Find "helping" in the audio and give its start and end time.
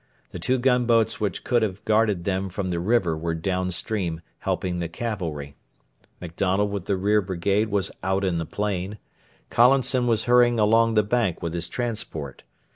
4.39-4.79